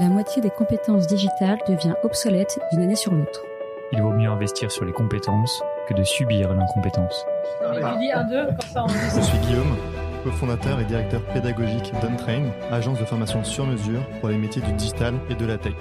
[0.00, 3.42] La moitié des compétences digitales devient obsolète d'une année sur l'autre.
[3.90, 7.26] Il vaut mieux investir sur les compétences que de subir l'incompétence.
[7.60, 9.76] Je suis Guillaume,
[10.22, 15.14] cofondateur et directeur pédagogique d'Untrain, agence de formation sur mesure pour les métiers du digital
[15.30, 15.74] et de la tech.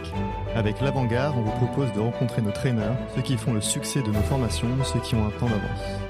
[0.55, 4.07] Avec l'Avant-Garde, on vous propose de rencontrer nos traîneurs, ceux qui font le succès de
[4.07, 6.06] nos formations, ceux qui ont un temps d'avance.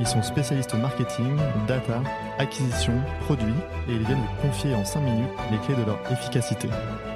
[0.00, 1.36] Ils sont spécialistes marketing,
[1.66, 2.02] data,
[2.38, 3.54] acquisition, produits
[3.88, 6.68] et ils viennent vous confier en 5 minutes les clés de leur efficacité.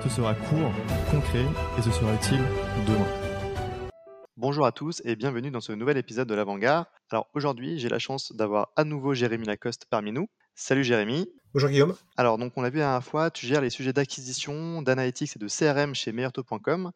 [0.02, 0.72] Ce sera court,
[1.11, 1.44] concret
[1.79, 2.43] et ce sera utile
[2.86, 3.90] demain.
[4.36, 6.86] Bonjour à tous et bienvenue dans ce nouvel épisode de l'Avant-Garde.
[7.11, 10.29] Alors aujourd'hui, j'ai la chance d'avoir à nouveau Jérémy Lacoste parmi nous.
[10.54, 11.26] Salut Jérémy.
[11.54, 11.95] Bonjour Guillaume.
[12.17, 15.39] Alors donc on l'a vu la dernière fois, tu gères les sujets d'acquisition, d'analytics et
[15.39, 16.93] de CRM chez meilleurtaux.com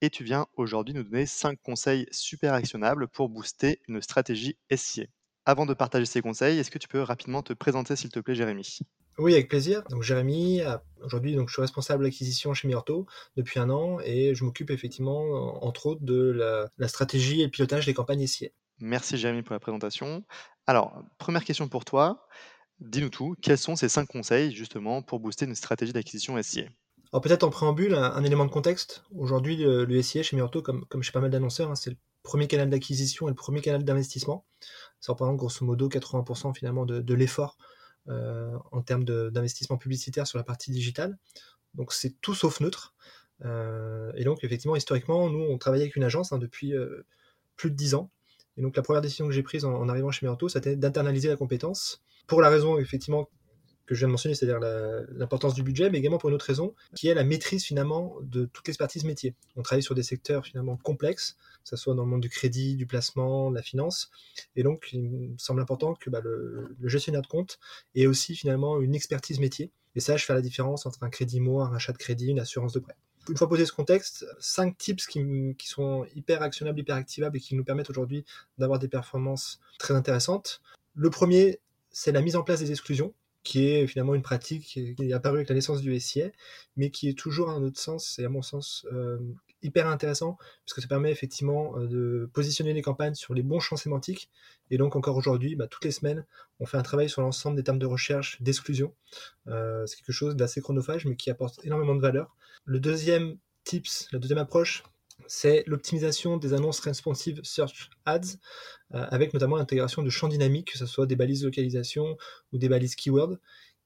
[0.00, 5.06] et tu viens aujourd'hui nous donner 5 conseils super actionnables pour booster une stratégie SIA.
[5.46, 8.34] Avant de partager ces conseils, est-ce que tu peux rapidement te présenter s'il te plaît
[8.34, 8.78] Jérémy?
[9.18, 9.82] Oui, avec plaisir.
[9.90, 14.34] Donc Jérémy, euh, aujourd'hui donc je suis responsable d'acquisition chez Meilleurtaux depuis un an et
[14.34, 18.48] je m'occupe effectivement entre autres de la, la stratégie et le pilotage des campagnes SIA.
[18.80, 20.24] Merci Jérémy pour la présentation.
[20.66, 22.26] Alors, première question pour toi.
[22.78, 26.64] Dis-nous tout, quels sont ces cinq conseils justement pour booster une stratégie d'acquisition SIA
[27.12, 29.04] Alors peut-être en préambule, un, un élément de contexte.
[29.14, 31.96] Aujourd'hui, le, le SIA chez Meilleurtaux, comme, comme chez pas mal d'annonceurs, hein, c'est le
[32.22, 34.44] premier canal d'acquisition et le premier canal d'investissement.
[35.00, 37.56] Ça représente grosso modo 80% finalement de, l'effort
[38.08, 41.16] euh, en termes d'investissement publicitaire sur la partie digitale.
[41.74, 42.94] Donc c'est tout sauf neutre.
[43.44, 47.06] Euh, et donc effectivement, historiquement, nous, on travaillait avec une agence hein, depuis euh,
[47.56, 48.10] plus de 10 ans.
[48.56, 51.36] Et donc la première décision que j'ai prise en, arrivant chez Meranto, c'était d'internaliser la
[51.36, 52.02] compétence.
[52.26, 53.28] Pour la raison effectivement
[53.90, 54.60] que je viens de mentionner, c'est-à-dire
[55.10, 58.44] l'importance du budget, mais également pour une autre raison, qui est la maîtrise finalement de
[58.44, 59.34] toute l'expertise métier.
[59.56, 62.76] On travaille sur des secteurs finalement complexes, que ce soit dans le monde du crédit,
[62.76, 64.12] du placement, de la finance,
[64.54, 65.02] et donc il
[65.32, 67.58] me semble important que bah, le, gestionnaire de compte
[67.96, 71.58] ait aussi finalement une expertise métier, et sache faire la différence entre un crédit mot,
[71.58, 72.94] un rachat de crédit, une assurance de prêt.
[73.28, 77.56] Une fois posé ce contexte, cinq tips qui sont hyper actionnables, hyper activables et qui
[77.56, 78.24] nous permettent aujourd'hui
[78.56, 80.62] d'avoir des performances très intéressantes.
[80.94, 81.58] Le premier,
[81.90, 83.12] c'est la mise en place des exclusions
[83.42, 86.30] qui est finalement une pratique qui est apparue avec la naissance du SIA,
[86.76, 89.18] mais qui est toujours à un autre sens, et à mon sens euh,
[89.62, 93.60] hyper intéressant, parce que ça permet effectivement euh, de positionner les campagnes sur les bons
[93.60, 94.30] champs sémantiques,
[94.70, 96.26] et donc encore aujourd'hui, bah, toutes les semaines,
[96.58, 98.94] on fait un travail sur l'ensemble des termes de recherche d'exclusion.
[99.48, 102.36] Euh, c'est quelque chose d'assez chronophage, mais qui apporte énormément de valeur.
[102.64, 104.84] Le deuxième tips, la deuxième approche,
[105.30, 108.20] c'est l'optimisation des annonces responsive search ads,
[108.94, 112.16] euh, avec notamment l'intégration de champs dynamiques, que ce soit des balises de localisation
[112.52, 113.36] ou des balises keywords,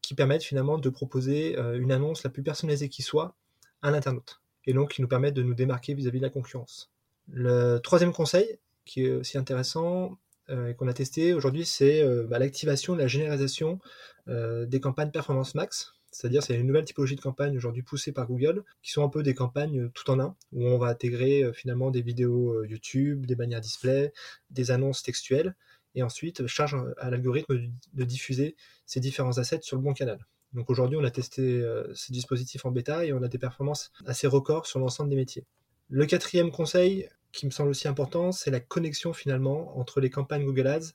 [0.00, 3.37] qui permettent finalement de proposer euh, une annonce la plus personnalisée qui soit
[3.83, 6.91] à l'internaute, et donc qui nous permettent de nous démarquer vis-à-vis -vis de la concurrence.
[7.31, 10.16] Le troisième conseil, qui est aussi intéressant,
[10.49, 13.81] euh, et qu'on a testé aujourd'hui, c'est bah, l'activation, la généralisation
[14.27, 18.64] des campagnes Performance Max, c'est-à-dire c'est une nouvelle typologie de campagne aujourd'hui poussée par Google,
[18.82, 21.91] qui sont un peu des campagnes tout en un, où on va intégrer euh, finalement
[21.91, 24.12] des vidéos YouTube, des bannières display,
[24.50, 25.54] des annonces textuelles,
[25.94, 30.19] et ensuite charge à l'algorithme de diffuser ces différents assets sur le bon canal.
[30.53, 33.91] Donc aujourd'hui, on a testé euh, ces dispositifs en bêta et on a des performances
[34.06, 35.44] assez records sur l'ensemble des métiers.
[35.91, 40.44] Le quatrième conseil, qui me semble aussi important, c'est la connexion finalement entre les campagnes
[40.44, 40.92] Google Ads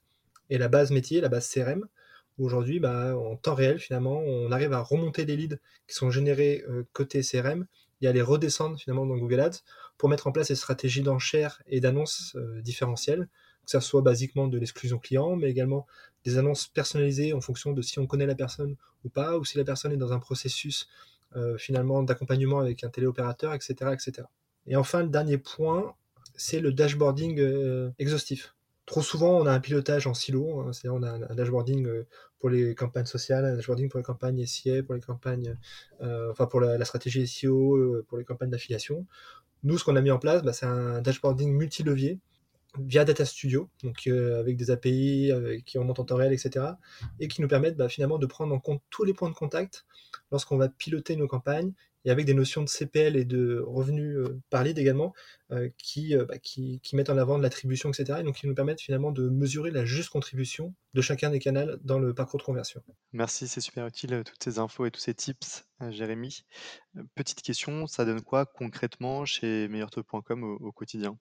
[0.50, 1.86] et la base métier, la base CRM.
[2.40, 5.58] Aujourd'hui, bah, en temps réel, finalement, on arrive à remonter les leads
[5.88, 7.66] qui sont générés euh, côté CRM
[8.02, 9.60] et à les redescendre finalement dans Google Ads
[9.98, 13.28] pour mettre en place des stratégies d'enchères et d'annonces euh, différentielles,
[13.66, 15.86] que ce soit basiquement de l'exclusion client, mais également
[16.24, 19.58] des annonces personnalisées en fonction de si on connaît la personne ou pas, ou si
[19.58, 20.88] la personne est dans un processus
[21.36, 24.28] euh, finalement d'accompagnement avec un téléopérateur, etc., etc.
[24.66, 25.94] Et enfin, le dernier point,
[26.36, 28.56] c'est le dashboarding exhaustif.
[28.90, 32.08] Trop souvent, on a un pilotage en silo, hein, c'est-à-dire on a un dashboarding euh,
[32.40, 35.58] pour les campagnes sociales, un dashboarding pour les campagnes SIA, pour les campagnes,
[36.02, 39.06] euh, enfin pour la, stratégie SEO, euh, pour les campagnes d'affiliation.
[39.62, 42.18] Nous, ce qu'on a mis en place, bah, c'est un dashboarding multi-levier
[42.78, 46.66] via Data Studio, donc euh, avec des API avec, qui remontent en temps réel, etc.,
[47.20, 49.86] et qui nous permettent bah, finalement de prendre en compte tous les points de contact
[50.32, 51.74] lorsqu'on va piloter nos campagnes
[52.06, 55.14] et avec des notions de CPL et de revenus euh, par lead également,
[55.52, 58.20] euh, qui, bah, qui, mettent en avant de l'attribution, etc.
[58.22, 61.76] Et donc qui nous permettent finalement de mesurer la juste contribution de chacun des canaux
[61.84, 62.82] dans le parcours de conversion.
[63.12, 66.46] Merci, c'est super utile toutes ces infos et tous ces tips, Jérémy.
[67.16, 71.18] Petite question, ça donne quoi concrètement chez meilleurtaux.com au, au quotidien?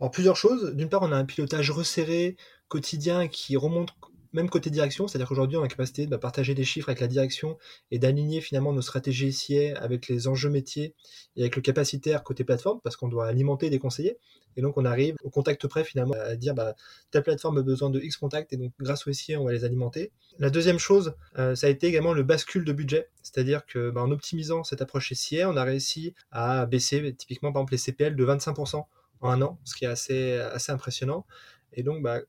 [0.00, 0.74] Alors plusieurs choses.
[0.74, 2.36] D'une part, on a un pilotage resserré
[2.68, 3.94] quotidien qui remonte
[4.32, 7.06] même côté direction, c'est-à-dire qu'aujourd'hui, on a la capacité de partager des chiffres avec la
[7.06, 7.56] direction
[7.90, 10.94] et d'aligner finalement nos stratégies SIA avec les enjeux métiers
[11.36, 14.18] et avec le capacitaire côté plateforme, parce qu'on doit alimenter des conseillers.
[14.58, 16.74] Et donc, on arrive au contact près finalement à dire bah,
[17.10, 19.64] telle plateforme a besoin de X contacts et donc grâce au SIA, on va les
[19.64, 20.12] alimenter.
[20.38, 24.02] La deuxième chose, euh, ça a été également le bascule de budget, c'est-à-dire que bah,
[24.02, 28.16] en optimisant cette approche SIA, on a réussi à baisser typiquement par exemple les CPL
[28.16, 28.84] de 25%
[29.20, 31.26] en un an, ce qui est assez, assez impressionnant.
[31.72, 32.20] Et donc, bah,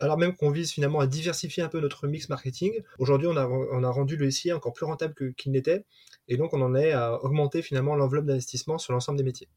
[0.00, 3.46] alors même qu'on vise finalement à diversifier un peu notre mix marketing, aujourd'hui on a,
[3.46, 5.84] on a rendu le SIA encore plus rentable qu'il n'était,
[6.28, 9.48] et donc on en est à augmenter finalement l'enveloppe d'investissement sur l'ensemble des métiers.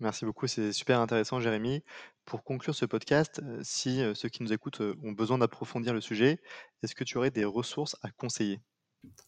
[0.00, 1.84] Merci beaucoup, c'est super intéressant Jérémy.
[2.24, 5.94] Pour conclure ce podcast, euh, si euh, ceux qui nous écoutent euh, ont besoin d'approfondir
[5.94, 6.40] le sujet,
[6.82, 8.60] est-ce que tu aurais des ressources à conseiller?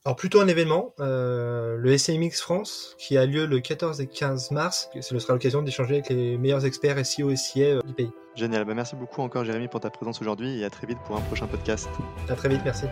[0.06, 4.50] Alors plutôt un événement, euh, le SMX France, qui a lieu le 14 et 15
[4.50, 4.90] mars.
[5.00, 8.10] Ce sera l'occasion d'échanger avec les meilleurs experts SEO et SIA euh, du pays.
[8.34, 11.16] Génial, bah, merci beaucoup encore Jérémy pour ta présence aujourd'hui et à très vite pour
[11.16, 11.88] un prochain podcast.
[12.28, 12.84] À très vite, merci.